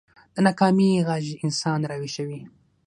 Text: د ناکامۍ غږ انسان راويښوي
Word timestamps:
د 0.33 0.35
ناکامۍ 0.45 0.89
غږ 1.07 1.25
انسان 1.43 1.79
راويښوي 1.89 2.41